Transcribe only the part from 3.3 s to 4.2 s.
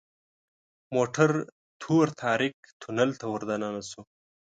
وردننه شو.